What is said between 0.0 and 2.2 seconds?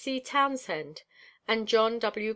C. Townsend and John